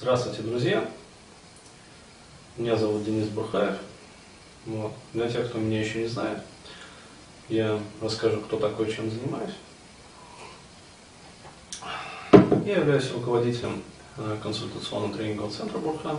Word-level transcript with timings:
Здравствуйте, 0.00 0.42
друзья! 0.42 0.88
Меня 2.56 2.76
зовут 2.76 3.04
Денис 3.04 3.26
Бурхаев. 3.30 3.74
Вот. 4.64 4.92
Для 5.12 5.28
тех, 5.28 5.48
кто 5.48 5.58
меня 5.58 5.80
еще 5.80 6.02
не 6.02 6.06
знает, 6.06 6.38
я 7.48 7.80
расскажу, 8.00 8.40
кто 8.42 8.58
такой, 8.58 8.92
чем 8.92 9.10
занимаюсь. 9.10 9.54
Я 12.64 12.76
являюсь 12.76 13.10
руководителем 13.10 13.82
э, 14.18 14.36
консультационного 14.40 15.14
тренингового 15.14 15.50
центра 15.50 15.78
Бурхан. 15.78 16.18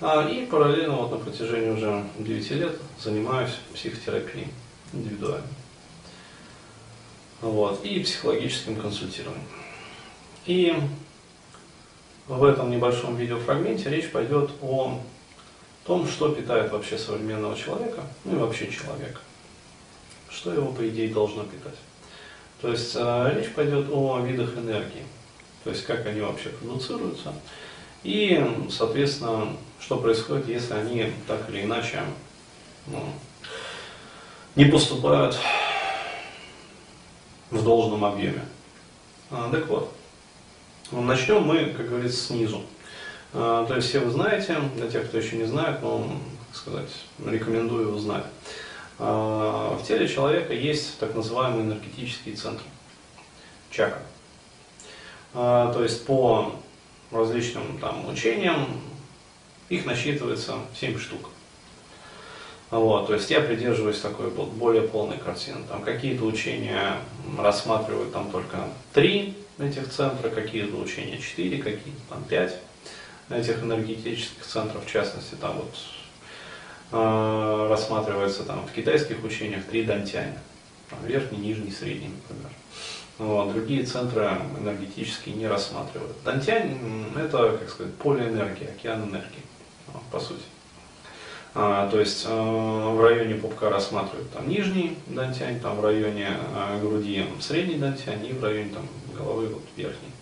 А, 0.00 0.28
и 0.28 0.46
параллельно 0.46 0.96
вот 0.96 1.12
на 1.12 1.18
протяжении 1.18 1.70
уже 1.70 2.04
9 2.18 2.50
лет 2.50 2.76
занимаюсь 2.98 3.52
психотерапией 3.74 4.48
индивидуально. 4.92 5.46
Вот, 7.40 7.84
и 7.84 8.00
психологическим 8.00 8.74
консультированием. 8.74 9.46
И 10.46 10.74
в 12.30 12.44
этом 12.44 12.70
небольшом 12.70 13.16
видеофрагменте 13.16 13.90
речь 13.90 14.08
пойдет 14.12 14.52
о 14.62 15.00
том, 15.84 16.06
что 16.06 16.28
питает 16.28 16.70
вообще 16.70 16.96
современного 16.96 17.56
человека, 17.56 18.04
ну 18.24 18.36
и 18.36 18.38
вообще 18.38 18.70
человека. 18.70 19.20
Что 20.28 20.52
его, 20.52 20.70
по 20.70 20.88
идее, 20.88 21.12
должно 21.12 21.42
питать. 21.42 21.74
То 22.60 22.70
есть 22.70 22.92
э, 22.94 23.32
речь 23.34 23.52
пойдет 23.52 23.88
о 23.90 24.20
видах 24.20 24.56
энергии, 24.56 25.02
то 25.64 25.70
есть 25.70 25.84
как 25.84 26.06
они 26.06 26.20
вообще 26.20 26.50
продуцируются, 26.50 27.34
и, 28.04 28.40
соответственно, 28.70 29.56
что 29.80 29.96
происходит, 29.96 30.46
если 30.46 30.74
они 30.74 31.12
так 31.26 31.50
или 31.50 31.62
иначе 31.62 32.04
ну, 32.86 33.02
не 34.54 34.66
поступают 34.66 35.36
в 37.50 37.64
должном 37.64 38.04
объеме. 38.04 38.44
А, 39.32 39.50
так 39.50 39.66
вот, 39.66 39.92
начнем 40.92 41.42
мы, 41.42 41.66
как 41.76 41.88
говорится, 41.88 42.26
снизу. 42.26 42.62
А, 43.32 43.64
то 43.66 43.76
есть 43.76 43.88
все 43.88 44.00
вы 44.00 44.10
знаете, 44.10 44.56
для 44.76 44.90
тех, 44.90 45.06
кто 45.06 45.18
еще 45.18 45.36
не 45.36 45.44
знает, 45.44 45.82
но, 45.82 46.06
так 46.48 46.56
сказать, 46.56 46.90
рекомендую 47.24 47.94
узнать. 47.94 48.24
А, 48.98 49.76
в 49.76 49.86
теле 49.86 50.08
человека 50.08 50.52
есть 50.52 50.98
так 50.98 51.14
называемые 51.14 51.62
энергетические 51.62 52.34
центры, 52.34 52.66
чакры. 53.70 54.02
А, 55.32 55.72
то 55.72 55.82
есть 55.82 56.04
по 56.06 56.56
различным 57.10 57.78
там, 57.78 58.08
учениям 58.08 58.66
их 59.68 59.86
насчитывается 59.86 60.54
7 60.78 60.98
штук. 60.98 61.30
Вот, 62.70 63.08
то 63.08 63.14
есть 63.14 63.28
я 63.30 63.40
придерживаюсь 63.40 63.98
такой 63.98 64.30
более 64.30 64.82
полной 64.82 65.18
картины. 65.18 65.58
Там 65.68 65.82
какие-то 65.82 66.24
учения 66.24 66.96
рассматривают 67.36 68.12
там 68.12 68.30
только 68.30 68.58
три 68.92 69.36
этих 69.58 69.90
центра, 69.90 70.28
какие-то 70.28 70.76
учения 70.76 71.18
четыре, 71.18 71.58
какие-то 71.58 72.00
там 72.08 72.22
пять 72.24 72.58
этих 73.28 73.62
энергетических 73.62 74.44
центров, 74.44 74.84
в 74.84 74.90
частности, 74.90 75.34
там 75.34 75.56
вот 75.56 75.74
э, 76.92 77.68
рассматривается 77.68 78.44
там 78.44 78.66
в 78.66 78.72
китайских 78.72 79.22
учениях 79.24 79.64
три 79.64 79.84
дантяня, 79.84 80.38
там, 80.88 80.98
верхний, 81.04 81.38
нижний, 81.38 81.70
средний, 81.70 82.08
например. 82.08 82.52
Вот, 83.18 83.52
другие 83.52 83.84
центры 83.84 84.30
энергетические 84.58 85.34
не 85.34 85.46
рассматривают. 85.46 86.16
Дантянь 86.24 86.78
это, 87.16 87.58
как 87.58 87.68
сказать, 87.68 87.94
поле 87.96 88.28
энергии, 88.28 88.66
океан 88.66 89.08
энергии, 89.08 89.42
по 90.10 90.18
сути. 90.18 90.42
А, 91.52 91.88
то 91.90 91.98
есть 91.98 92.26
э, 92.28 92.32
в 92.32 93.02
районе 93.02 93.34
пупка 93.34 93.70
рассматривают 93.70 94.30
там 94.32 94.48
нижний 94.48 94.96
дантянь, 95.08 95.58
там 95.58 95.76
в 95.76 95.84
районе 95.84 96.28
э, 96.54 96.80
груди 96.80 97.26
средний 97.40 97.74
дантянь 97.74 98.24
и 98.24 98.32
в 98.32 98.42
районе 98.42 98.70
там, 98.72 98.86
головы 99.18 99.48
вот, 99.48 99.62
верхний. 99.76 100.12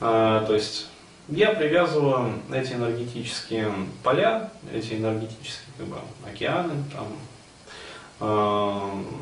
А, 0.00 0.44
то 0.46 0.54
есть 0.54 0.86
я 1.28 1.50
привязываю 1.50 2.34
эти 2.52 2.74
энергетические 2.74 3.72
поля, 4.04 4.52
эти 4.72 4.94
энергетические 4.94 5.66
как 5.78 5.86
бы, 5.88 5.96
океаны, 6.24 6.74
там, 6.92 7.06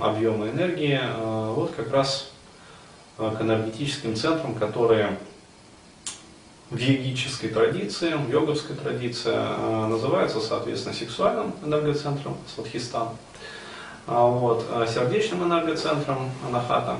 объемы 0.00 0.50
энергии, 0.50 1.00
вот 1.16 1.72
как 1.74 1.90
раз 1.90 2.30
к 3.16 3.40
энергетическим 3.40 4.14
центрам, 4.14 4.54
которые 4.54 5.18
в 6.70 6.78
йогической 6.78 7.50
традиции, 7.50 8.12
в 8.14 8.30
йоговской 8.30 8.76
традиции 8.76 9.34
э, 9.34 9.86
называются, 9.86 10.40
соответственно, 10.40 10.94
сексуальным 10.94 11.54
энергоцентром, 11.64 12.36
свадхистан, 12.54 13.08
а 14.06 14.26
вот, 14.26 14.64
э, 14.70 14.86
сердечным 14.92 15.44
энергоцентром, 15.44 16.30
анахата, 16.46 16.96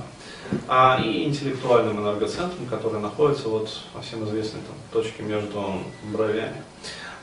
а, 0.68 1.00
и 1.02 1.24
интеллектуальным 1.24 2.00
энергоцентром, 2.00 2.66
который 2.66 3.00
находится 3.00 3.48
вот 3.48 3.70
во 3.94 4.02
всем 4.02 4.24
известной 4.24 4.60
там, 4.60 4.76
точке 4.92 5.22
между 5.22 5.78
бровями, 6.12 6.62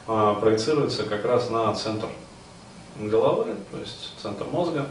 а, 0.07 0.35
проецируется 0.35 1.03
как 1.03 1.25
раз 1.25 1.49
на 1.49 1.73
центр 1.73 2.07
головы, 2.99 3.55
то 3.71 3.77
есть 3.77 4.13
центр 4.21 4.45
мозга. 4.45 4.87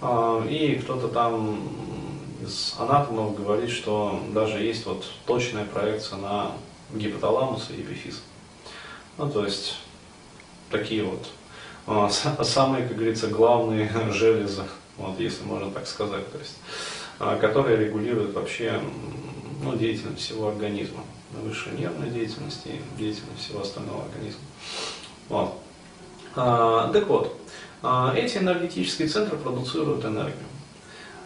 А, 0.00 0.44
и 0.48 0.76
кто-то 0.76 1.08
там 1.08 1.60
из 2.42 2.74
анатомов 2.78 3.36
говорит, 3.36 3.70
что 3.70 4.20
даже 4.32 4.58
есть 4.58 4.86
вот 4.86 5.04
точная 5.26 5.64
проекция 5.64 6.18
на 6.18 6.52
гипоталамус 6.92 7.70
и 7.70 7.80
эпифиз. 7.80 8.22
Ну, 9.16 9.28
то 9.28 9.44
есть 9.44 9.76
такие 10.70 11.04
вот 11.04 11.26
самые, 12.44 12.86
как 12.86 12.96
говорится, 12.96 13.28
главные 13.28 13.90
железы, 14.12 14.64
вот, 14.96 15.18
если 15.18 15.44
можно 15.44 15.70
так 15.70 15.86
сказать. 15.86 16.30
То 16.32 16.38
есть 16.38 16.56
а, 17.20 17.36
которые 17.36 17.76
регулируют 17.76 18.34
вообще 18.34 18.80
ну, 19.62 19.74
деятельность 19.76 20.22
всего 20.22 20.48
организма, 20.48 21.02
высшей 21.42 21.72
нервной 21.72 22.10
деятельности 22.10 22.68
и 22.68 22.98
деятельность 22.98 23.40
всего 23.44 23.62
остального 23.62 24.04
организма. 24.04 24.40
Вот. 25.28 25.60
А, 26.36 26.92
так 26.92 27.08
вот, 27.08 27.36
а, 27.82 28.14
эти 28.14 28.38
энергетические 28.38 29.08
центры 29.08 29.36
продуцируют 29.36 30.04
энергию. 30.04 30.46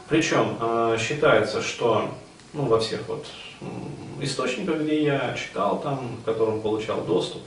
Причем 0.09 0.57
а, 0.61 0.97
считается, 0.97 1.61
что 1.61 2.11
ну, 2.53 2.65
во 2.65 2.79
всех 2.81 3.01
вот 3.09 3.27
источниках, 4.21 4.81
где 4.81 5.03
я 5.03 5.35
читал, 5.35 5.81
там, 5.81 6.19
к 6.23 6.25
которым 6.25 6.61
получал 6.61 7.03
доступ, 7.03 7.43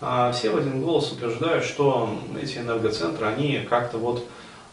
а, 0.00 0.32
все 0.32 0.50
в 0.50 0.56
один 0.56 0.82
голос 0.82 1.12
утверждают, 1.12 1.64
что 1.64 2.18
эти 2.40 2.58
энергоцентры, 2.58 3.26
они 3.26 3.60
как-то 3.68 3.98
вот 3.98 4.26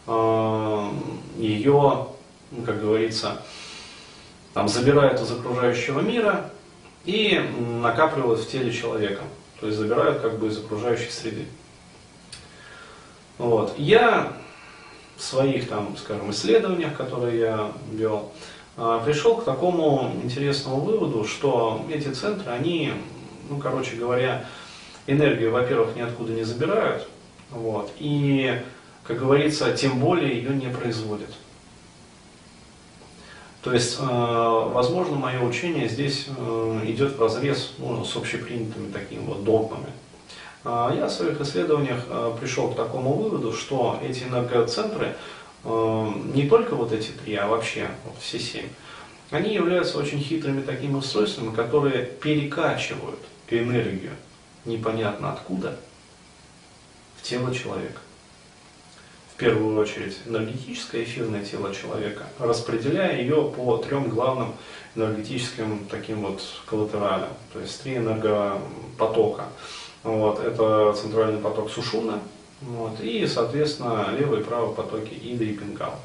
а, 0.06 0.92
ее 1.36 2.06
ну, 2.52 2.62
как 2.64 2.80
говорится, 2.80 3.42
там, 4.52 4.68
забирают 4.68 5.20
из 5.20 5.30
окружающего 5.30 6.00
мира 6.00 6.50
и 7.04 7.40
накапливают 7.80 8.40
в 8.40 8.50
теле 8.50 8.72
человека. 8.72 9.22
То 9.60 9.66
есть 9.66 9.78
забирают 9.78 10.20
как 10.20 10.38
бы 10.38 10.48
из 10.48 10.58
окружающей 10.58 11.10
среды. 11.10 11.46
Вот. 13.38 13.74
Я 13.78 14.32
в 15.16 15.22
своих 15.22 15.68
там, 15.68 15.96
скажем, 15.96 16.30
исследованиях, 16.30 16.96
которые 16.96 17.38
я 17.38 17.72
вел, 17.90 18.32
пришел 18.76 19.36
к 19.36 19.44
такому 19.44 20.12
интересному 20.22 20.80
выводу, 20.80 21.24
что 21.24 21.84
эти 21.90 22.08
центры, 22.08 22.50
они, 22.50 22.92
ну, 23.50 23.58
короче 23.58 23.96
говоря, 23.96 24.46
энергию, 25.06 25.52
во-первых, 25.52 25.94
ниоткуда 25.96 26.32
не 26.32 26.44
забирают, 26.44 27.08
вот, 27.50 27.92
и, 27.98 28.60
как 29.04 29.18
говорится, 29.18 29.72
тем 29.72 29.98
более 30.00 30.36
ее 30.36 30.50
не 30.54 30.68
производят. 30.68 31.30
То 33.62 33.72
есть, 33.72 33.98
э, 34.00 34.04
возможно, 34.04 35.16
мое 35.16 35.40
учение 35.40 35.88
здесь 35.88 36.26
э, 36.36 36.80
идет 36.84 37.16
в 37.16 37.22
разрез 37.22 37.74
ну, 37.78 38.04
с 38.04 38.16
общепринятыми 38.16 38.90
такими 38.90 39.24
вот 39.24 39.44
догмами. 39.44 39.86
А 40.64 40.92
я 40.92 41.06
в 41.06 41.12
своих 41.12 41.40
исследованиях 41.40 42.04
э, 42.08 42.32
пришел 42.40 42.70
к 42.70 42.76
такому 42.76 43.14
выводу, 43.14 43.52
что 43.52 44.00
эти 44.02 44.24
энергоцентры, 44.24 45.14
не 45.64 46.48
только 46.48 46.74
вот 46.74 46.92
эти 46.92 47.10
три, 47.10 47.34
а 47.36 47.46
вообще 47.46 47.88
вот 48.04 48.16
все 48.20 48.38
семь, 48.38 48.68
они 49.30 49.54
являются 49.54 49.98
очень 49.98 50.20
хитрыми 50.20 50.62
такими 50.62 50.94
устройствами, 50.94 51.54
которые 51.54 52.04
перекачивают 52.04 53.18
энергию 53.48 54.12
непонятно 54.64 55.32
откуда 55.32 55.78
в 57.16 57.22
тело 57.22 57.54
человека. 57.54 58.00
Первую 59.42 59.76
очередь 59.76 60.18
энергетическое 60.24 61.02
эфирное 61.02 61.44
тело 61.44 61.74
человека, 61.74 62.26
распределяя 62.38 63.20
ее 63.20 63.50
по 63.50 63.76
трем 63.78 64.08
главным 64.08 64.54
энергетическим 64.94 65.84
таким 65.90 66.20
вот 66.20 66.40
коллатералям, 66.64 67.30
то 67.52 67.58
есть 67.58 67.82
три 67.82 67.96
энергопотока. 67.96 69.46
Вот, 70.04 70.38
это 70.38 70.92
центральный 70.92 71.40
поток 71.40 71.72
Сушуна, 71.72 72.20
вот, 72.66 73.00
и, 73.00 73.26
соответственно, 73.26 74.08
левый 74.16 74.40
и 74.40 74.44
правый 74.44 74.74
потоки 74.74 75.12
Ида 75.14 75.44
и 75.44 75.52
Пингала, 75.54 75.98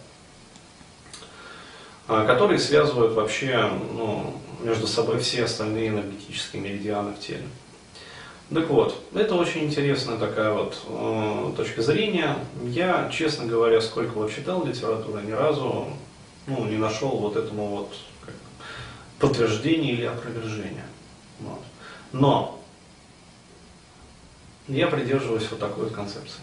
а, 2.08 2.26
которые 2.26 2.60
связывают 2.60 3.14
вообще 3.14 3.70
ну, 3.94 4.34
между 4.62 4.88
собой 4.88 5.20
все 5.20 5.44
остальные 5.44 5.90
энергетические 5.90 6.62
меридианы 6.62 7.14
в 7.14 7.20
теле. 7.20 7.48
Так 8.54 8.70
вот, 8.70 8.96
это 9.14 9.36
очень 9.36 9.66
интересная 9.66 10.18
такая 10.18 10.54
вот 10.54 10.82
э, 10.88 11.52
точка 11.58 11.82
зрения. 11.82 12.38
Я, 12.64 13.10
честно 13.12 13.46
говоря, 13.46 13.82
сколько 13.82 14.14
вот 14.14 14.34
читал 14.34 14.66
литературы, 14.66 15.22
ни 15.22 15.32
разу 15.32 15.88
ну, 16.48 16.66
не 16.66 16.78
нашел 16.78 17.10
вот 17.10 17.36
этому 17.36 17.68
вот 17.68 17.94
подтверждения 19.20 19.92
или 19.92 20.06
опровержения. 20.06 20.86
Вот. 21.42 21.60
Но 22.14 22.57
я 24.68 24.88
придерживаюсь 24.88 25.50
вот 25.50 25.60
такой 25.60 25.86
вот 25.86 25.94
концепции. 25.94 26.42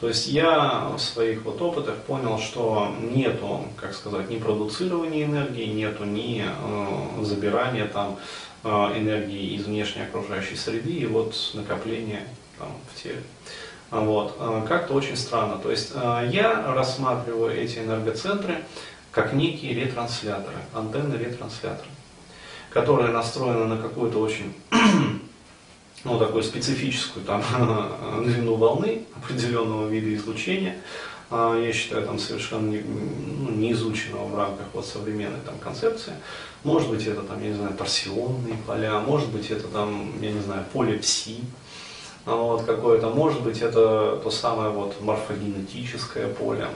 То 0.00 0.08
есть 0.08 0.26
я 0.26 0.90
в 0.96 0.98
своих 0.98 1.44
вот 1.44 1.62
опытах 1.62 1.94
понял, 1.98 2.36
что 2.38 2.92
нету, 3.00 3.68
как 3.76 3.94
сказать, 3.94 4.28
ни 4.28 4.38
продуцирования 4.38 5.24
энергии, 5.26 5.66
нету 5.66 6.04
ни 6.04 6.44
э, 6.44 7.24
забирания 7.24 7.86
там 7.86 8.18
э, 8.64 8.68
энергии 8.68 9.54
из 9.54 9.66
внешней 9.66 10.02
окружающей 10.02 10.56
среды 10.56 10.90
и 10.90 11.06
вот 11.06 11.36
накопления 11.54 12.26
там 12.58 12.72
в 12.92 13.00
теле. 13.00 13.22
Вот. 13.92 14.34
Э, 14.40 14.64
как-то 14.66 14.94
очень 14.94 15.16
странно. 15.16 15.58
То 15.58 15.70
есть 15.70 15.92
э, 15.94 16.28
я 16.32 16.74
рассматриваю 16.74 17.56
эти 17.56 17.78
энергоцентры 17.78 18.64
как 19.12 19.34
некие 19.34 19.72
ретрансляторы, 19.72 20.56
антенны 20.74 21.14
ретрансляторы, 21.14 21.88
которые 22.70 23.12
настроены 23.12 23.66
на 23.66 23.76
какую-то 23.76 24.18
очень 24.18 24.52
ну, 26.04 26.18
такую 26.18 26.42
специфическую 26.42 27.24
там, 27.24 27.42
длину 28.24 28.56
волны 28.56 29.04
определенного 29.16 29.88
вида 29.88 30.14
излучения, 30.14 30.76
а, 31.30 31.58
я 31.58 31.72
считаю, 31.72 32.04
там 32.04 32.18
совершенно 32.18 32.68
не, 32.68 32.80
ну, 32.80 33.50
не 33.50 33.72
изученного 33.72 34.26
в 34.26 34.36
рамках 34.36 34.66
вот 34.74 34.84
современной 34.84 35.40
там 35.40 35.58
концепции. 35.58 36.12
Может 36.64 36.90
быть, 36.90 37.06
это 37.06 37.22
там, 37.22 37.42
я 37.42 37.48
не 37.48 37.54
знаю, 37.54 37.74
торсионные 37.74 38.56
поля, 38.66 38.98
может 39.00 39.30
быть, 39.30 39.50
это 39.50 39.66
там, 39.68 40.20
я 40.20 40.32
не 40.32 40.40
знаю, 40.40 40.64
поле 40.72 40.98
пси, 40.98 41.40
а, 42.26 42.34
вот 42.34 42.64
какое-то, 42.64 43.08
может 43.08 43.42
быть, 43.42 43.62
это 43.62 44.20
то 44.22 44.30
самое 44.30 44.70
вот 44.70 45.00
морфогенетическое 45.00 46.28
поле, 46.28 46.68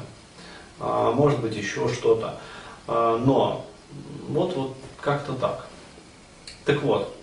а, 0.80 1.12
может 1.12 1.40
быть, 1.40 1.56
еще 1.56 1.88
что-то. 1.88 2.38
Но 2.88 3.66
вот, 4.28 4.54
вот 4.54 4.76
как-то 5.00 5.32
так. 5.32 5.66
Так 6.64 6.82
вот, 6.82 7.16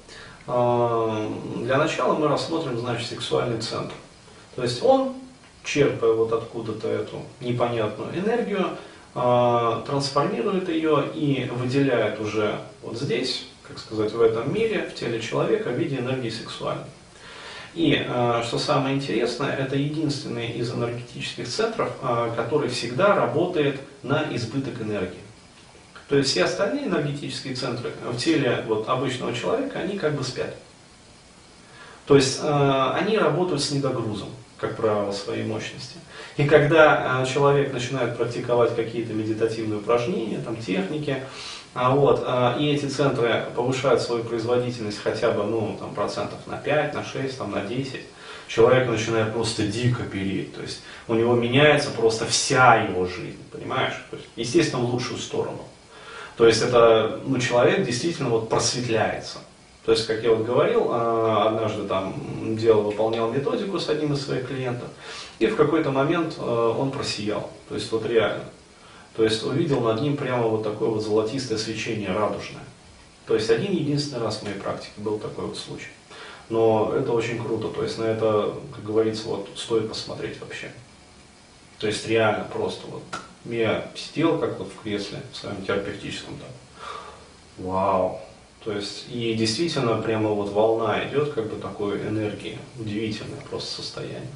для 0.45 1.78
начала 1.78 2.16
мы 2.16 2.28
рассмотрим, 2.28 2.78
значит, 2.78 3.07
сексуальный 3.07 3.62
центр. 3.62 3.94
То 4.56 4.63
есть 4.63 4.84
он, 4.84 5.16
черпая 5.63 6.12
вот 6.12 6.34
откуда-то 6.34 6.88
эту 6.88 7.22
непонятную 7.40 8.18
энергию, 8.18 8.78
а, 9.16 9.84
трансформирует 9.86 10.69
ее 10.69 11.06
и 11.13 11.50
выделяет 11.54 12.19
уже 12.19 12.60
вот 12.81 12.98
здесь, 12.98 13.45
как 13.68 13.78
сказать, 13.78 14.12
в 14.12 14.22
этом 14.22 14.54
мире, 14.54 14.90
в 14.90 14.95
теле 14.95 15.22
человека 15.22 15.69
в 15.69 15.78
виде 15.78 15.98
энергии 15.98 16.30
сексуальной. 16.30 16.86
И 17.75 18.06
а, 18.07 18.44
что 18.44 18.57
самое 18.57 18.96
интересное, 18.96 19.56
это 19.56 19.75
единственный 19.75 20.51
из 20.51 20.72
энергетических 20.72 21.48
центров, 21.48 21.92
который 22.36 22.69
всегда 22.69 23.16
работает 23.16 23.80
на 24.01 24.25
избыток 24.36 24.81
энергии. 24.81 25.19
То 26.09 26.17
есть 26.17 26.31
все 26.31 26.44
остальные 26.44 26.88
энергетические 26.88 27.55
центры 27.55 27.91
в 28.05 28.17
теле 28.17 28.63
вот, 28.67 28.88
обычного 28.89 29.33
человека, 29.33 29.79
они 29.79 29.97
как 29.97 30.13
бы 30.13 30.23
спят. 30.23 30.53
То 32.05 32.15
есть 32.15 32.39
э, 32.44 32.91
они 32.95 33.17
работают 33.17 33.63
с 33.63 33.71
недогрузом, 33.71 34.29
как 34.57 34.75
правило, 34.75 35.11
своей 35.11 35.44
мощности. 35.44 35.97
И 36.35 36.45
когда 36.45 37.21
э, 37.21 37.25
человек 37.25 37.71
начинает 37.71 38.17
практиковать 38.17 38.75
какие-то 38.75 39.13
медитативные 39.13 39.79
упражнения, 39.79 40.39
там, 40.39 40.57
техники, 40.57 41.23
а 41.73 41.95
вот, 41.95 42.23
э, 42.25 42.55
и 42.59 42.71
эти 42.71 42.85
центры 42.85 43.45
повышают 43.55 44.01
свою 44.01 44.23
производительность 44.23 45.01
хотя 45.01 45.31
бы 45.31 45.44
ну, 45.44 45.77
там, 45.79 45.95
процентов 45.95 46.39
на 46.45 46.57
5, 46.57 46.94
на 46.94 47.05
6, 47.05 47.38
там, 47.38 47.51
на 47.51 47.61
10, 47.61 48.01
человек 48.47 48.89
начинает 48.89 49.31
просто 49.31 49.65
дико 49.65 50.03
переть. 50.03 50.53
То 50.53 50.61
есть 50.61 50.81
у 51.07 51.13
него 51.13 51.35
меняется 51.35 51.89
просто 51.91 52.25
вся 52.25 52.75
его 52.75 53.05
жизнь, 53.05 53.41
понимаешь? 53.51 53.94
То 54.11 54.17
есть, 54.17 54.27
естественно, 54.35 54.83
в 54.83 54.94
лучшую 54.94 55.19
сторону. 55.19 55.63
То 56.38 56.47
есть 56.47 56.62
это 56.62 57.19
ну, 57.25 57.39
человек 57.39 57.85
действительно 57.85 58.30
вот 58.30 58.50
просветляется. 58.50 59.39
То 59.85 59.91
есть, 59.91 60.07
как 60.07 60.24
я 60.24 60.31
вот 60.31 60.45
говорил, 60.45 60.88
а, 60.91 61.50
однажды 61.50 61.83
там 61.83 62.15
делал, 62.56 62.83
выполнял 62.83 63.30
методику 63.31 63.80
с 63.80 63.89
одним 63.89 64.13
из 64.13 64.25
своих 64.25 64.47
клиентов, 64.47 64.88
и 65.39 65.47
в 65.47 65.57
какой-то 65.57 65.91
момент 65.91 66.35
а, 66.38 66.71
он 66.71 66.91
просиял. 66.91 67.50
То 67.68 67.75
есть 67.75 67.91
вот 67.91 68.06
реально. 68.06 68.45
То 69.15 69.24
есть 69.24 69.44
увидел 69.44 69.81
над 69.81 70.01
ним 70.01 70.18
прямо 70.18 70.47
вот 70.47 70.63
такое 70.63 70.89
вот 70.89 71.03
золотистое 71.03 71.57
свечение 71.57 72.12
радужное. 72.12 72.63
То 73.27 73.36
есть 73.36 73.50
один 73.50 73.71
единственный 73.74 74.24
раз 74.24 74.38
в 74.38 74.44
моей 74.44 74.56
практике 74.56 74.94
был 74.97 75.19
такой 75.19 75.45
вот 75.45 75.57
случай. 75.57 75.91
Но 76.50 76.94
это 76.95 77.12
очень 77.12 77.41
круто, 77.41 77.69
то 77.69 77.83
есть 77.83 77.97
на 77.97 78.03
это, 78.03 78.53
как 78.75 78.83
говорится, 78.83 79.27
вот 79.27 79.50
стоит 79.56 79.88
посмотреть 79.88 80.39
вообще. 80.41 80.71
То 81.79 81.88
есть 81.88 82.07
реально 82.07 82.45
просто 82.51 82.86
вот 82.88 83.03
я 83.45 83.88
сидел 83.95 84.38
как 84.40 84.60
вот 84.60 84.69
в 84.72 84.81
кресле 84.81 85.19
в 85.31 85.36
своем 85.36 85.63
терапевтическом 85.66 86.38
там. 86.38 87.66
Вау. 87.66 88.22
То 88.63 88.72
есть, 88.72 89.06
и 89.10 89.34
действительно 89.34 90.01
прямо 90.01 90.30
вот 90.30 90.50
волна 90.51 91.06
идет, 91.07 91.34
как 91.34 91.50
бы 91.50 91.60
такой 91.60 92.00
энергии, 92.00 92.57
удивительное 92.80 93.42
просто 93.50 93.81
состояние. 93.81 94.31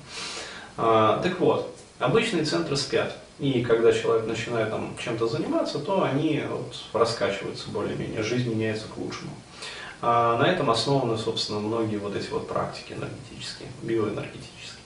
А, 0.76 1.22
так 1.24 1.40
вот, 1.40 1.74
обычные 2.00 2.44
центры 2.44 2.76
спят. 2.76 3.16
И 3.40 3.62
когда 3.62 3.94
человек 3.94 4.28
начинает 4.28 4.72
там 4.72 4.96
чем-то 5.02 5.28
заниматься, 5.28 5.80
то 5.80 6.04
они 6.04 6.44
вот 6.50 6.76
раскачиваются 6.92 7.70
более-менее, 7.70 8.24
жизнь 8.24 8.50
меняется 8.50 8.88
к 8.88 8.98
лучшему. 8.98 9.32
А 10.02 10.38
на 10.38 10.44
этом 10.44 10.70
основаны, 10.70 11.18
собственно, 11.18 11.60
многие 11.60 11.98
вот 11.98 12.16
эти 12.16 12.30
вот 12.30 12.48
практики 12.48 12.94
энергетические, 12.94 13.70
биоэнергетические. 13.82 14.77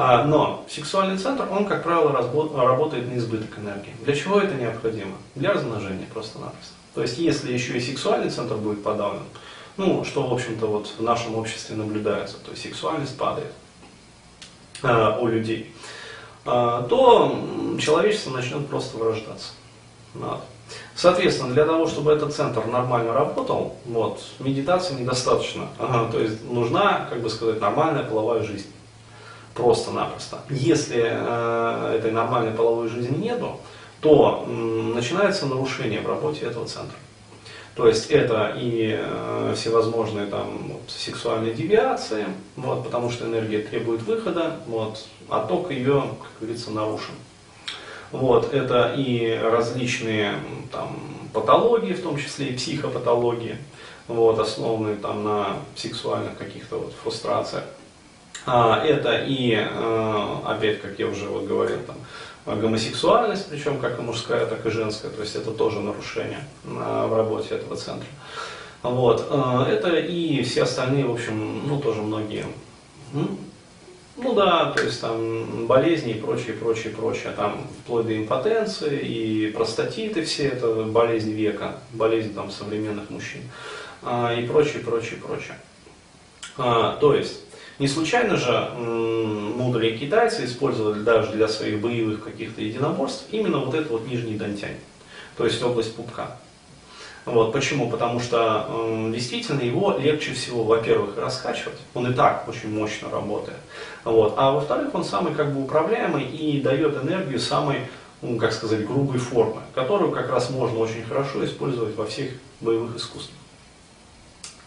А, 0.00 0.22
но 0.22 0.64
сексуальный 0.70 1.18
центр, 1.18 1.44
он, 1.50 1.66
как 1.66 1.82
правило, 1.82 2.12
работает 2.12 3.12
на 3.12 3.18
избыток 3.18 3.58
энергии. 3.58 3.92
Для 4.04 4.14
чего 4.14 4.38
это 4.38 4.54
необходимо? 4.54 5.16
Для 5.34 5.52
размножения 5.52 6.06
просто-напросто. 6.14 6.72
То 6.94 7.02
есть, 7.02 7.18
если 7.18 7.52
еще 7.52 7.76
и 7.76 7.80
сексуальный 7.80 8.30
центр 8.30 8.54
будет 8.54 8.84
подавлен, 8.84 9.24
ну, 9.76 10.04
что, 10.04 10.24
в 10.24 10.32
общем-то, 10.32 10.66
вот 10.66 10.86
в 10.96 11.02
нашем 11.02 11.34
обществе 11.34 11.74
наблюдается, 11.74 12.36
то 12.36 12.52
есть 12.52 12.62
сексуальность 12.62 13.18
падает 13.18 13.50
э, 14.84 15.18
у 15.20 15.26
людей, 15.26 15.74
э, 16.46 16.86
то 16.88 17.76
человечество 17.80 18.30
начнет 18.30 18.68
просто 18.68 18.98
вырождаться. 18.98 19.50
Вот. 20.14 20.44
Соответственно, 20.94 21.52
для 21.52 21.64
того, 21.64 21.88
чтобы 21.88 22.12
этот 22.12 22.32
центр 22.32 22.64
нормально 22.66 23.12
работал, 23.12 23.74
вот, 23.84 24.22
медитации 24.38 24.94
недостаточно. 24.94 25.66
Ага, 25.76 26.08
то 26.12 26.20
есть 26.20 26.48
нужна, 26.48 27.08
как 27.10 27.20
бы 27.20 27.28
сказать, 27.28 27.60
нормальная 27.60 28.04
половая 28.04 28.44
жизнь 28.44 28.68
просто-напросто. 29.58 30.38
Если 30.48 31.02
э, 31.04 31.96
этой 31.98 32.12
нормальной 32.12 32.52
половой 32.52 32.88
жизни 32.88 33.16
нету, 33.16 33.60
то 34.00 34.44
э, 34.46 34.50
начинается 34.50 35.46
нарушение 35.46 36.00
в 36.00 36.06
работе 36.06 36.46
этого 36.46 36.66
центра. 36.66 36.96
То 37.74 37.88
есть 37.88 38.10
это 38.10 38.54
и 38.56 38.96
э, 38.98 39.54
всевозможные 39.56 40.26
там 40.26 40.46
вот, 40.68 40.82
сексуальные 40.88 41.54
девиации, 41.54 42.26
вот, 42.56 42.84
потому 42.84 43.10
что 43.10 43.26
энергия 43.26 43.58
требует 43.58 44.02
выхода, 44.02 44.56
вот, 44.66 45.04
а 45.28 45.44
ток 45.44 45.70
ее, 45.70 46.04
как 46.22 46.30
говорится, 46.40 46.70
нарушен. 46.70 47.14
Вот, 48.12 48.54
это 48.54 48.94
и 48.96 49.38
различные 49.42 50.34
там, 50.72 50.96
патологии, 51.32 51.92
в 51.92 52.02
том 52.02 52.16
числе 52.16 52.48
и 52.48 52.56
психопатологии, 52.56 53.56
вот, 54.06 54.38
основанные 54.38 54.96
там, 54.96 55.24
на 55.24 55.56
сексуальных 55.74 56.38
каких-то 56.38 56.78
вот, 56.78 56.92
фрустрациях. 57.02 57.64
А, 58.50 58.82
это 58.82 59.18
и, 59.26 59.52
э, 59.52 60.36
опять, 60.46 60.80
как 60.80 60.98
я 60.98 61.06
уже 61.06 61.26
вот 61.26 61.44
говорил, 61.44 61.76
там, 61.86 62.58
гомосексуальность, 62.58 63.50
причем 63.50 63.78
как 63.78 63.98
и 63.98 64.02
мужская, 64.02 64.46
так 64.46 64.64
и 64.64 64.70
женская, 64.70 65.10
то 65.10 65.20
есть 65.20 65.36
это 65.36 65.50
тоже 65.50 65.80
нарушение 65.80 66.40
э, 66.64 67.06
в 67.06 67.14
работе 67.14 67.56
этого 67.56 67.76
центра. 67.76 68.08
Вот. 68.82 69.28
Э, 69.30 69.64
это 69.70 69.98
и 69.98 70.42
все 70.44 70.62
остальные, 70.62 71.04
в 71.04 71.12
общем, 71.12 71.68
ну 71.68 71.78
тоже 71.78 72.00
многие, 72.00 72.46
ну 73.12 74.34
да, 74.34 74.72
то 74.72 74.82
есть 74.82 74.98
там 75.02 75.66
болезни 75.66 76.12
и 76.12 76.20
прочее, 76.20 76.54
прочее, 76.54 76.94
прочее, 76.94 77.34
там 77.36 77.66
вплоть 77.82 78.06
до 78.06 78.16
импотенции 78.16 78.98
и 78.98 79.52
простатиты 79.52 80.24
все, 80.24 80.48
это 80.48 80.84
болезнь 80.84 81.32
века, 81.32 81.76
болезнь 81.92 82.34
там 82.34 82.50
современных 82.50 83.10
мужчин 83.10 83.42
и 84.02 84.46
прочее, 84.50 84.82
прочее, 84.82 85.20
прочее. 85.20 85.56
То 86.56 87.14
есть 87.14 87.47
не 87.78 87.88
случайно 87.88 88.36
же 88.36 88.70
мудрые 89.56 89.96
китайцы 89.96 90.44
использовали 90.44 91.00
даже 91.02 91.32
для 91.32 91.48
своих 91.48 91.80
боевых 91.80 92.24
каких-то 92.24 92.60
единоборств 92.60 93.26
именно 93.30 93.58
вот 93.58 93.74
этот 93.74 93.90
вот 93.90 94.06
нижний 94.06 94.36
дантянь, 94.36 94.76
то 95.36 95.44
есть 95.44 95.62
область 95.62 95.94
пупка. 95.94 96.36
Вот, 97.24 97.52
почему? 97.52 97.90
Потому 97.90 98.20
что 98.20 99.10
действительно 99.12 99.60
его 99.60 99.98
легче 99.98 100.32
всего, 100.32 100.64
во-первых, 100.64 101.18
раскачивать, 101.18 101.78
он 101.92 102.10
и 102.10 102.14
так 102.14 102.48
очень 102.48 102.70
мощно 102.70 103.10
работает, 103.10 103.58
вот, 104.04 104.34
а 104.38 104.52
во-вторых, 104.52 104.94
он 104.94 105.04
самый 105.04 105.34
как 105.34 105.52
бы 105.52 105.62
управляемый 105.62 106.24
и 106.24 106.60
дает 106.60 106.96
энергию 106.96 107.38
самой, 107.38 107.80
ну, 108.22 108.38
как 108.38 108.52
сказать, 108.52 108.86
грубой 108.86 109.18
формы, 109.18 109.60
которую 109.74 110.10
как 110.10 110.30
раз 110.30 110.48
можно 110.50 110.78
очень 110.78 111.04
хорошо 111.04 111.44
использовать 111.44 111.94
во 111.96 112.06
всех 112.06 112.30
боевых 112.60 112.96
искусствах. 112.96 113.36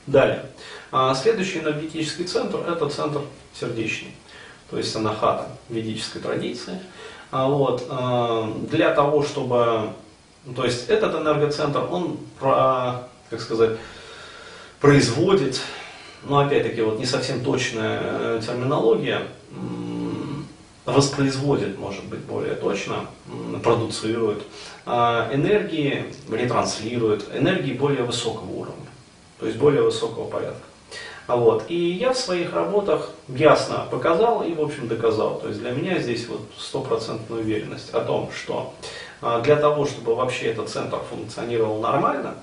Далее. 0.06 0.46
А 0.92 1.16
следующий 1.16 1.60
энергетический 1.60 2.26
центр– 2.26 2.60
это 2.68 2.90
центр 2.90 3.22
сердечный, 3.54 4.14
то 4.70 4.78
есть 4.78 4.94
анахата 4.94 5.48
ведической 5.70 6.22
традиции. 6.22 6.80
А 7.32 7.48
вот, 7.48 7.88
а, 7.90 8.54
для 8.70 8.94
того, 8.94 9.24
чтобы… 9.24 9.92
То 10.54 10.66
есть 10.66 10.90
этот 10.90 11.16
энергоцентр, 11.16 11.88
он, 11.90 12.18
про, 12.40 13.08
как 13.30 13.40
сказать, 13.40 13.78
производит, 14.82 15.62
но 16.24 16.40
опять-таки 16.40 16.82
вот 16.82 17.00
не 17.00 17.06
совсем 17.06 17.42
точная 17.42 18.00
э, 18.02 18.42
терминология, 18.46 19.28
воспроизводит, 20.86 21.78
может 21.78 22.04
быть, 22.06 22.22
более 22.22 22.56
точно, 22.56 23.06
продуцирует 23.64 24.42
энергии, 24.86 26.06
ретранслирует 26.30 27.26
энергии 27.34 27.74
более 27.74 28.04
высокого 28.04 28.50
уровня, 28.50 28.88
то 29.40 29.46
есть 29.46 29.58
более 29.58 29.84
высокого 29.84 30.28
порядка. 30.28 30.71
Вот. 31.28 31.66
И 31.70 31.92
я 31.92 32.14
в 32.14 32.18
своих 32.18 32.54
работах 32.54 33.12
ясно 33.28 33.88
показал 33.90 34.44
и, 34.44 34.54
в 34.54 34.62
общем, 34.62 34.88
доказал. 34.88 35.40
То 35.40 35.48
есть 35.48 35.60
для 35.60 35.72
меня 35.72 36.00
здесь 36.00 36.28
вот 36.28 36.42
стопроцентная 36.58 37.40
уверенность 37.40 37.92
о 37.92 38.02
том, 38.02 38.30
что 38.32 38.74
а, 39.22 39.42
для 39.42 39.56
того, 39.56 39.86
чтобы 39.86 40.16
вообще 40.16 40.48
этот 40.48 40.70
центр 40.70 41.00
функционировал 41.10 41.80
нормально, 41.80 42.36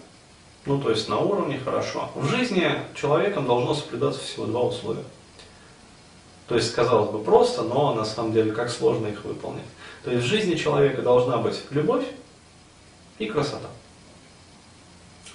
ну 0.64 0.80
то 0.80 0.90
есть 0.90 1.08
на 1.08 1.18
уровне 1.18 1.58
хорошо, 1.62 2.10
в 2.14 2.28
жизни 2.28 2.70
человеком 2.94 3.46
должно 3.46 3.74
соблюдаться 3.74 4.20
всего 4.20 4.46
два 4.46 4.62
условия. 4.62 5.04
То 6.46 6.54
есть, 6.54 6.74
казалось 6.74 7.10
бы, 7.10 7.22
просто, 7.22 7.62
но 7.62 7.94
на 7.94 8.06
самом 8.06 8.32
деле 8.32 8.52
как 8.52 8.70
сложно 8.70 9.08
их 9.08 9.24
выполнить. 9.24 9.64
То 10.02 10.10
есть 10.10 10.24
в 10.24 10.28
жизни 10.28 10.54
человека 10.54 11.02
должна 11.02 11.36
быть 11.36 11.60
любовь 11.70 12.06
и 13.18 13.26
красота. 13.26 13.68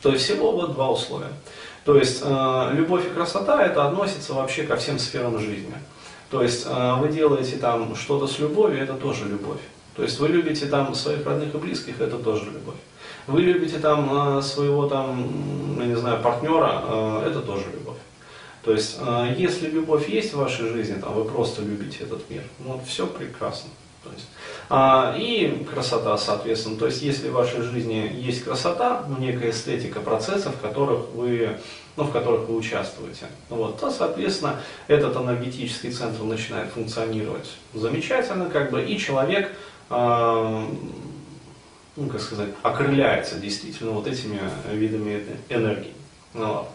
То 0.01 0.11
есть 0.11 0.25
всего 0.25 0.51
вот 0.51 0.73
два 0.73 0.91
условия. 0.91 1.31
То 1.85 1.97
есть 1.97 2.21
э, 2.23 2.69
любовь 2.73 3.05
и 3.05 3.09
красота 3.09 3.63
это 3.63 3.85
относится 3.87 4.33
вообще 4.33 4.63
ко 4.63 4.77
всем 4.77 4.99
сферам 4.99 5.37
жизни. 5.39 5.73
То 6.29 6.41
есть 6.41 6.65
э, 6.65 6.95
вы 6.99 7.09
делаете 7.09 7.57
там 7.57 7.95
что-то 7.95 8.27
с 8.27 8.39
любовью, 8.39 8.81
это 8.81 8.93
тоже 8.93 9.25
любовь. 9.25 9.59
То 9.95 10.03
есть 10.03 10.19
вы 10.19 10.29
любите 10.29 10.65
там 10.65 10.95
своих 10.95 11.25
родных 11.25 11.53
и 11.53 11.57
близких, 11.57 11.99
это 11.99 12.17
тоже 12.17 12.45
любовь. 12.45 12.77
Вы 13.27 13.41
любите 13.41 13.79
там 13.79 14.37
э, 14.37 14.41
своего 14.41 14.87
там, 14.87 15.77
я 15.79 15.85
не 15.85 15.95
знаю, 15.95 16.21
партнера, 16.21 16.83
э, 16.85 17.27
это 17.29 17.41
тоже 17.41 17.65
любовь. 17.73 17.97
То 18.63 18.71
есть, 18.71 18.97
э, 18.99 19.35
если 19.37 19.69
любовь 19.69 20.09
есть 20.09 20.33
в 20.33 20.37
вашей 20.37 20.69
жизни, 20.69 20.95
там, 20.95 21.13
вы 21.13 21.25
просто 21.25 21.61
любите 21.61 22.03
этот 22.03 22.29
мир, 22.29 22.43
ну, 22.59 22.81
все 22.85 23.05
прекрасно. 23.05 23.69
То 24.03 24.09
есть, 24.11 24.27
и 24.71 25.65
красота, 25.71 26.17
соответственно. 26.17 26.77
То 26.77 26.85
есть, 26.87 27.01
если 27.01 27.29
в 27.29 27.33
вашей 27.33 27.61
жизни 27.61 28.11
есть 28.15 28.43
красота, 28.43 29.03
ну, 29.07 29.17
некая 29.17 29.51
эстетика 29.51 29.99
процессов, 29.99 30.55
в 30.55 30.61
которых 30.61 31.09
вы, 31.13 31.57
ну, 31.95 32.03
в 32.03 32.11
которых 32.11 32.47
вы 32.47 32.55
участвуете, 32.55 33.27
вот, 33.49 33.79
то, 33.79 33.91
соответственно, 33.91 34.61
этот 34.87 35.15
энергетический 35.15 35.91
центр 35.91 36.23
начинает 36.23 36.69
функционировать 36.69 37.49
замечательно, 37.73 38.49
как 38.49 38.71
бы, 38.71 38.83
и 38.83 38.97
человек, 38.97 39.55
а, 39.89 40.67
ну, 41.95 42.07
как 42.07 42.21
сказать, 42.21 42.49
окрыляется 42.63 43.35
действительно 43.35 43.91
вот 43.91 44.07
этими 44.07 44.39
видами 44.71 45.23
энергии. 45.49 45.93
Ну, 46.33 46.47
вот. 46.47 46.69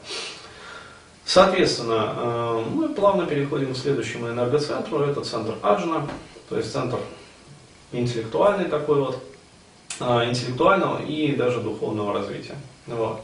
Соответственно, 1.29 2.15
э, 2.17 2.63
мы 2.73 2.89
плавно 2.89 3.27
переходим 3.27 3.75
к 3.75 3.77
следующему 3.77 4.29
энергоцентру. 4.29 5.01
Это 5.01 5.21
центр 5.21 5.57
Аджна, 5.61 6.09
то 6.49 6.57
есть 6.57 6.73
центр 6.73 6.99
интеллектуальный 7.93 8.67
такой 8.67 9.01
вот, 9.01 9.23
э, 10.01 10.29
интеллектуального 10.29 11.03
и 11.03 11.35
даже 11.35 11.61
духовного 11.61 12.13
развития. 12.13 12.57
Вот. 12.87 13.21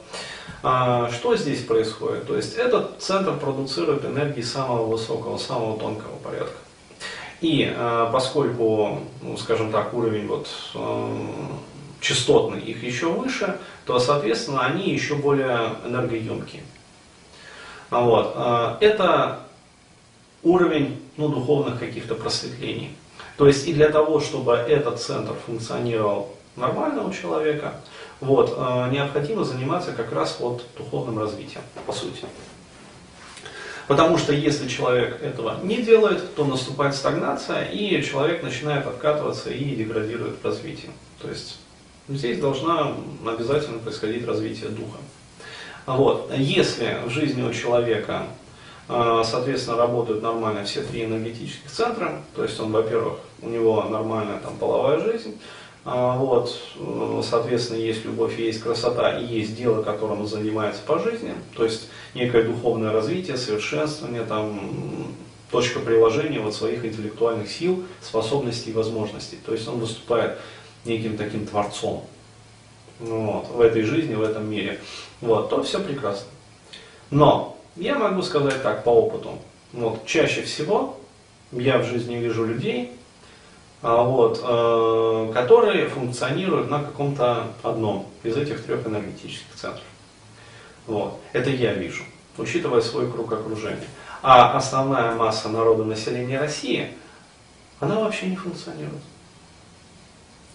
А, 0.63 1.11
что 1.11 1.37
здесь 1.37 1.63
происходит? 1.65 2.27
То 2.27 2.37
есть 2.37 2.55
этот 2.55 3.01
центр 3.01 3.37
продуцирует 3.37 4.05
энергии 4.05 4.43
самого 4.43 4.87
высокого, 4.87 5.39
самого 5.39 5.79
тонкого 5.79 6.17
порядка. 6.17 6.57
И 7.41 7.73
э, 7.75 8.09
поскольку, 8.13 9.01
ну, 9.23 9.37
скажем 9.37 9.71
так, 9.71 9.93
уровень 9.93 10.27
вот, 10.27 10.49
частотный 12.01 12.61
их 12.61 12.83
еще 12.83 13.11
выше, 13.11 13.59
то, 13.87 13.99
соответственно, 13.99 14.67
они 14.67 14.91
еще 14.91 15.15
более 15.15 15.73
энергоемкие. 15.85 16.63
А 17.91 18.01
вот. 18.01 18.33
А, 18.37 18.79
это 18.81 19.41
уровень 20.43 21.01
ну, 21.17 21.29
духовных 21.29 21.79
каких-то 21.79 22.15
просветлений. 22.15 22.91
То 23.37 23.47
есть 23.47 23.67
и 23.67 23.73
для 23.73 23.91
того, 23.91 24.21
чтобы 24.21 24.53
этот 24.53 25.01
центр 25.01 25.35
функционировал 25.47 26.35
нормально 26.57 27.05
у 27.05 27.13
человека, 27.13 27.75
вот, 28.21 28.55
а, 28.57 28.89
необходимо 28.91 29.45
заниматься 29.45 29.93
как 29.93 30.13
раз 30.13 30.37
вот 30.39 30.65
духовным 30.77 31.19
развитием, 31.19 31.63
по 31.87 31.93
сути. 31.93 32.25
Потому 33.87 34.17
что 34.17 34.33
если 34.33 34.67
человек 34.69 35.21
этого 35.21 35.59
не 35.63 35.83
делает, 35.83 36.35
то 36.35 36.45
наступает 36.45 36.95
стагнация, 36.95 37.65
и 37.67 38.03
человек 38.03 38.43
начинает 38.43 38.87
откатываться 38.87 39.51
и 39.51 39.75
деградирует 39.75 40.37
в 40.41 40.45
развитии. 40.45 40.91
То 41.21 41.29
есть 41.29 41.59
здесь 42.09 42.39
должна 42.39 42.95
обязательно 43.27 43.79
происходить 43.79 44.27
развитие 44.27 44.71
духа. 44.71 44.99
Вот. 45.87 46.33
Если 46.35 46.97
в 47.05 47.11
жизни 47.11 47.43
у 47.43 47.53
человека, 47.53 48.27
соответственно, 48.89 49.77
работают 49.77 50.23
нормально 50.23 50.65
все 50.65 50.83
три 50.83 51.05
энергетических 51.05 51.71
центра, 51.71 52.23
то 52.35 52.43
есть 52.43 52.59
он, 52.61 52.73
во-первых, 52.73 53.15
у 53.43 53.49
него 53.49 53.83
нормальная 53.85 54.39
там 54.39 54.57
половая 54.57 55.01
жизнь, 55.01 55.39
а, 55.87 56.17
вот, 56.17 56.59
соответственно, 57.23 57.79
есть 57.79 58.05
любовь, 58.05 58.39
есть 58.39 58.61
красота 58.61 59.19
и 59.19 59.25
есть 59.25 59.57
дело, 59.57 59.83
которым 59.83 60.21
он 60.21 60.27
занимается 60.27 60.83
по 60.87 60.99
жизни, 60.99 61.35
то 61.57 61.65
есть 61.65 61.89
некое 62.15 62.45
духовное 62.45 62.93
развитие, 62.93 63.37
совершенствование, 63.37 64.25
там, 64.25 64.61
точка 65.51 65.79
приложения 65.79 66.41
вот 66.41 66.55
своих 66.55 66.85
интеллектуальных 66.85 67.49
сил, 67.51 67.85
способностей 68.03 68.71
и 68.71 68.73
возможностей. 68.73 69.39
То 69.47 69.53
есть 69.53 69.69
он 69.69 69.79
выступает 69.79 70.39
неким 70.85 71.17
таким 71.17 71.47
творцом. 71.47 72.05
Вот, 72.99 73.49
в 73.51 73.61
этой 73.61 73.83
жизни, 73.83 74.15
в 74.15 74.23
этом 74.23 74.51
мире. 74.51 74.81
Вот, 75.21 75.51
то 75.51 75.63
все 75.63 75.81
прекрасно. 75.81 76.27
Но 77.11 77.54
я 77.77 77.99
могу 77.99 78.23
сказать 78.23 78.63
так 78.63 78.85
по 78.85 78.91
опыту. 78.91 79.39
Вот, 79.73 80.07
чаще 80.07 80.43
всего 80.43 80.99
я 81.53 81.79
в 81.79 81.85
жизни 81.85 82.17
вижу 82.17 82.45
людей, 82.45 82.93
а, 83.83 84.03
вот, 84.03 84.41
э, 84.43 85.33
которые 85.35 85.89
функционируют 85.89 86.71
на 86.71 86.83
каком-то 86.83 87.49
одном 87.63 88.07
из 88.23 88.37
этих 88.37 88.65
трех 88.65 88.87
энергетических 88.87 89.55
центров. 89.55 89.85
Вот. 90.87 91.21
Это 91.33 91.51
я 91.51 91.75
вижу, 91.75 92.05
учитывая 92.39 92.81
свой 92.81 93.11
круг 93.11 93.33
окружения. 93.33 93.87
А 94.23 94.57
основная 94.57 95.15
масса 95.15 95.49
народа 95.49 95.85
населения 95.85 96.39
России, 96.39 96.93
она 97.81 98.01
вообще 98.01 98.27
не 98.27 98.37
функционирует. 98.37 99.03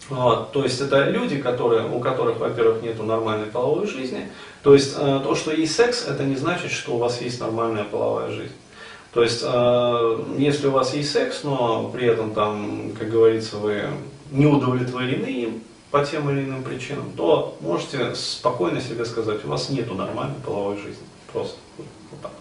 Вот, 0.10 0.52
то 0.52 0.64
есть 0.64 0.82
это 0.82 1.10
люди, 1.10 1.38
которые, 1.38 1.88
у 1.88 2.00
которых, 2.00 2.40
во-первых, 2.40 2.82
нет 2.82 3.02
нормальной 3.04 3.46
половой 3.46 3.88
жизни. 3.88 4.28
То 4.64 4.74
есть 4.74 4.96
э, 4.98 5.22
то, 5.24 5.36
что 5.36 5.52
есть 5.52 5.76
секс, 5.76 6.08
это 6.08 6.24
не 6.24 6.36
значит, 6.36 6.72
что 6.72 6.96
у 6.96 6.98
вас 6.98 7.22
есть 7.22 7.40
нормальная 7.40 7.84
половая 7.84 8.32
жизнь. 8.32 8.54
То 9.14 9.24
есть, 9.24 9.42
э, 9.44 10.24
если 10.38 10.68
у 10.68 10.72
вас 10.72 10.94
есть 10.96 11.12
секс, 11.12 11.44
но 11.44 11.90
при 11.90 12.08
этом 12.08 12.32
там, 12.32 12.92
как 12.98 13.10
говорится, 13.10 13.58
вы 13.58 13.84
не 14.32 14.48
удовлетворены 14.48 15.28
им 15.28 15.64
по 15.92 16.04
тем 16.04 16.30
или 16.30 16.44
иным 16.44 16.64
причинам, 16.64 17.12
то 17.16 17.58
можете 17.62 18.14
спокойно 18.16 18.82
себе 18.82 19.06
сказать, 19.06 19.44
у 19.46 19.48
вас 19.48 19.70
нет 19.70 19.94
нормальной 19.96 20.40
половой 20.44 20.78
жизни. 20.78 21.06
Просто 21.32 21.58
вот 22.12 22.22
так. 22.22 22.32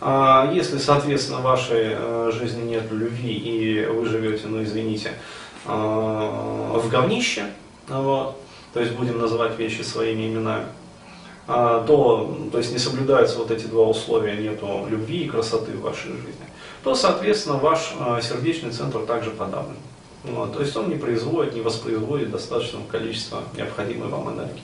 А 0.00 0.50
если, 0.52 0.78
соответственно, 0.78 1.38
в 1.38 1.42
вашей 1.42 1.90
э, 1.92 2.32
жизни 2.34 2.70
нет 2.70 2.90
любви 2.90 3.34
и 3.34 3.86
вы 3.86 4.04
живете, 4.06 4.48
ну 4.48 4.62
извините, 4.62 5.12
в 5.64 6.88
говнище, 6.90 7.46
вот, 7.88 8.36
то 8.72 8.80
есть 8.80 8.92
будем 8.92 9.18
называть 9.18 9.58
вещи 9.58 9.82
своими 9.82 10.26
именами, 10.26 10.66
а, 11.46 11.84
то, 11.84 12.38
то 12.50 12.58
есть 12.58 12.72
не 12.72 12.78
соблюдаются 12.78 13.38
вот 13.38 13.50
эти 13.50 13.66
два 13.66 13.84
условия, 13.84 14.36
нету 14.36 14.86
любви 14.88 15.24
и 15.24 15.28
красоты 15.28 15.72
в 15.72 15.82
вашей 15.82 16.12
жизни, 16.12 16.46
то, 16.84 16.94
соответственно, 16.94 17.56
ваш 17.56 17.94
э, 17.98 18.20
сердечный 18.22 18.70
центр 18.70 19.00
также 19.00 19.30
подавлен. 19.30 19.76
Вот, 20.24 20.52
то 20.52 20.60
есть 20.60 20.76
он 20.76 20.88
не 20.88 20.96
производит, 20.96 21.54
не 21.54 21.60
воспроизводит 21.60 22.30
достаточного 22.30 22.84
количества 22.86 23.42
необходимой 23.56 24.08
вам 24.08 24.32
энергии. 24.34 24.62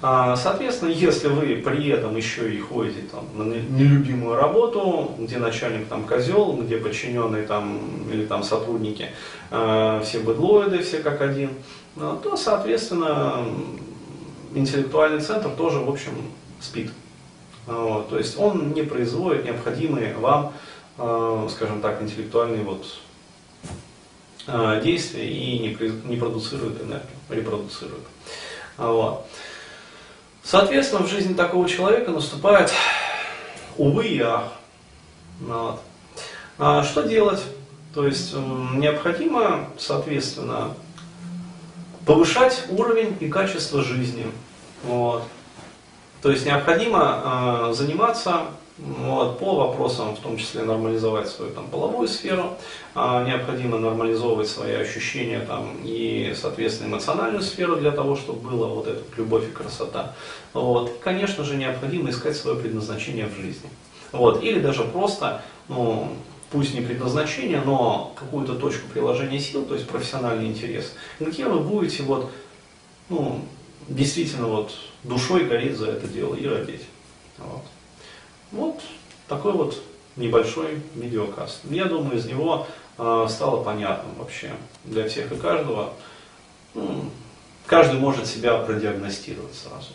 А, 0.00 0.36
соответственно, 0.36 0.90
если 0.90 1.26
вы 1.26 1.56
при 1.56 1.88
этом 1.88 2.16
еще 2.16 2.54
и 2.54 2.60
ходите 2.60 3.02
там, 3.10 3.26
на 3.34 3.52
нелюбимую 3.52 4.36
работу, 4.36 5.12
где 5.18 5.38
начальник 5.38 5.88
там 5.88 6.04
козел, 6.04 6.52
где 6.52 6.76
подчиненные 6.76 7.44
там 7.44 7.80
или 8.12 8.24
там 8.24 8.44
сотрудники 8.44 9.08
э, 9.50 10.02
все 10.04 10.20
быдлоиды, 10.20 10.82
все 10.84 10.98
как 10.98 11.20
один, 11.20 11.50
ну, 11.96 12.16
то, 12.16 12.36
соответственно, 12.36 13.44
интеллектуальный 14.54 15.20
центр 15.20 15.50
тоже, 15.50 15.80
в 15.80 15.90
общем, 15.90 16.12
спит. 16.60 16.92
Вот, 17.66 18.08
то 18.08 18.18
есть 18.18 18.38
он 18.38 18.72
не 18.72 18.82
производит 18.82 19.44
необходимые 19.44 20.14
вам, 20.16 20.54
скажем 21.50 21.82
так, 21.82 22.00
интеллектуальные 22.00 22.62
вот, 22.62 22.86
действия 24.82 25.28
и 25.28 25.58
не, 25.58 25.76
не 26.04 26.16
продуцирует 26.16 26.80
энергию, 26.80 27.18
репродуцирует. 27.28 28.04
Вот. 28.78 29.26
Соответственно, 30.50 31.02
в 31.02 31.10
жизни 31.10 31.34
такого 31.34 31.68
человека 31.68 32.10
наступает 32.10 32.72
увы 33.76 34.06
и 34.06 34.20
ах. 34.20 34.44
Вот. 35.40 35.82
А 36.56 36.82
что 36.82 37.02
делать? 37.02 37.42
То 37.94 38.06
есть 38.06 38.34
необходимо, 38.34 39.68
соответственно, 39.76 40.74
повышать 42.06 42.64
уровень 42.70 43.14
и 43.20 43.28
качество 43.28 43.82
жизни. 43.82 44.26
Вот. 44.84 45.24
То 46.22 46.30
есть 46.30 46.46
необходимо 46.46 47.68
э, 47.68 47.72
заниматься 47.74 48.46
вот, 48.78 49.40
по 49.40 49.56
вопросам, 49.56 50.14
в 50.14 50.20
том 50.20 50.36
числе 50.36 50.62
нормализовать 50.62 51.28
свою 51.28 51.52
там, 51.52 51.66
половую 51.66 52.06
сферу, 52.06 52.56
э, 52.94 53.24
необходимо 53.26 53.78
нормализовывать 53.78 54.48
свои 54.48 54.74
ощущения 54.74 55.40
там, 55.40 55.76
и, 55.82 56.32
соответственно, 56.40 56.88
эмоциональную 56.88 57.42
сферу 57.42 57.76
для 57.76 57.90
того, 57.90 58.14
чтобы 58.14 58.48
была 58.48 58.68
вот 58.68 58.86
эта 58.86 59.02
любовь 59.16 59.48
и 59.48 59.50
красота. 59.50 60.14
Вот. 60.52 60.90
И, 60.90 60.92
конечно 61.02 61.42
же, 61.42 61.56
необходимо 61.56 62.10
искать 62.10 62.36
свое 62.36 62.56
предназначение 62.56 63.26
в 63.26 63.34
жизни. 63.34 63.68
Вот. 64.12 64.44
Или 64.44 64.60
даже 64.60 64.84
просто, 64.84 65.42
ну, 65.66 66.12
пусть 66.52 66.72
не 66.72 66.80
предназначение, 66.80 67.60
но 67.60 68.14
какую-то 68.14 68.54
точку 68.54 68.88
приложения 68.88 69.40
сил, 69.40 69.64
то 69.64 69.74
есть 69.74 69.88
профессиональный 69.88 70.46
интерес, 70.46 70.94
где 71.18 71.46
вы 71.46 71.58
будете 71.60 72.04
вот, 72.04 72.30
ну, 73.08 73.44
действительно 73.88 74.46
вот 74.46 74.72
душой 75.02 75.44
гореть 75.44 75.76
за 75.76 75.90
это 75.90 76.06
дело 76.06 76.36
и 76.36 76.46
родить. 76.46 76.82
Вот. 77.38 77.62
Вот 78.52 78.80
такой 79.28 79.52
вот 79.52 79.82
небольшой 80.16 80.80
видеокаст. 80.94 81.60
Я 81.70 81.84
думаю, 81.84 82.18
из 82.18 82.26
него 82.26 82.66
э, 82.98 83.26
стало 83.28 83.62
понятно 83.62 84.10
вообще 84.18 84.52
для 84.84 85.08
всех 85.08 85.32
и 85.32 85.36
каждого. 85.36 85.92
Ну, 86.74 87.10
каждый 87.66 88.00
может 88.00 88.26
себя 88.26 88.58
продиагностировать 88.58 89.54
сразу. 89.54 89.90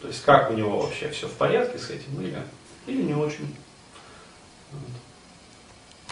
То 0.00 0.08
есть 0.08 0.24
как 0.24 0.50
у 0.50 0.54
него 0.54 0.80
вообще 0.80 1.10
все 1.10 1.28
в 1.28 1.32
порядке 1.32 1.78
с 1.78 1.90
этим 1.90 2.20
или, 2.22 2.42
или 2.86 3.02
не 3.02 3.14
очень. 3.14 3.54
Вот. 4.72 4.99